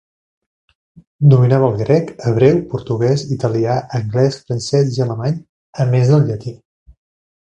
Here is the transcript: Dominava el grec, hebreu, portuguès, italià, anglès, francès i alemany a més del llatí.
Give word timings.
Dominava 1.33 1.67
el 1.73 1.75
grec, 1.81 2.09
hebreu, 2.31 2.57
portuguès, 2.71 3.25
italià, 3.37 3.77
anglès, 3.99 4.41
francès 4.49 4.91
i 4.97 5.05
alemany 5.07 5.37
a 5.85 5.89
més 5.93 6.15
del 6.15 6.27
llatí. 6.31 6.57